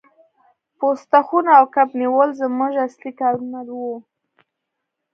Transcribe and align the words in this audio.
پوسته 0.77 1.19
خونه 1.27 1.51
او 1.59 1.65
کب 1.75 1.89
نیول 1.99 2.29
زموږ 2.41 2.73
اصلي 2.87 3.11
کارونه 3.21 3.59
وو 3.79 3.93